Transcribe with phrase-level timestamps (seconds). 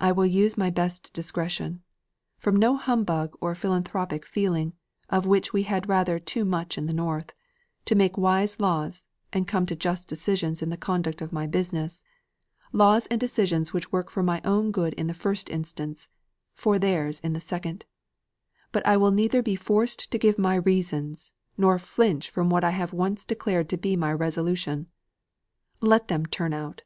[0.00, 1.84] I will use my best discretion
[2.38, 4.72] from no humbug or philanthropic feeling,
[5.10, 7.34] of which we have had rather too much in the North
[7.84, 12.02] to make wise laws and come to just decisions in the conduct of my business
[12.72, 16.08] laws and decisions which work for my own good in the first instance
[16.52, 17.84] for theirs in the second;
[18.72, 22.70] but I will neither be forced to give my reasons, nor flinch from what I
[22.70, 24.88] have once declared to be my resolution.
[25.80, 26.82] Let them turn out!